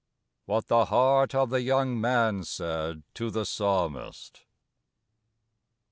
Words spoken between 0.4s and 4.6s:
■WHAT THE HEART OF THE YOUNG MAN SAID TO THE PSALMIST.